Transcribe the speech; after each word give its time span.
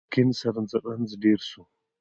د 0.07 0.11
کېنسر 0.13 0.53
رنځ 0.87 1.09
ډير 1.23 1.39
سو 1.49 1.61